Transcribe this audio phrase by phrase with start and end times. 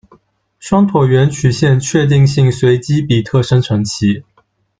[0.57, 4.23] 双椭圆曲线确定性随机比特生成器。